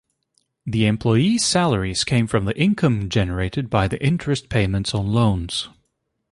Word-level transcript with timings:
The 0.65 0.87
employees' 0.87 1.45
salaries 1.45 2.03
came 2.03 2.25
from 2.25 2.45
the 2.45 2.59
income 2.59 3.07
generated 3.07 3.69
by 3.69 3.87
the 3.87 4.03
interest 4.03 4.49
payments 4.49 4.95
on 4.95 5.05
loans. 5.13 5.69